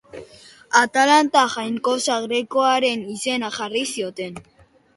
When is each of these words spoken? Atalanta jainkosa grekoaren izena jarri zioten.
Atalanta 0.79 1.43
jainkosa 1.57 2.17
grekoaren 2.25 3.07
izena 3.17 3.55
jarri 3.61 3.87
zioten. 3.95 4.45